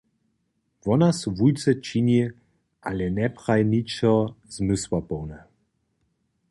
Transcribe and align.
Wona 0.85 1.09
so 1.19 1.29
wulce 1.37 1.71
čini, 1.87 2.17
ale 2.89 3.05
njepraji 3.15 3.63
ničo 3.71 4.13
zmysłapołne. 4.55 5.39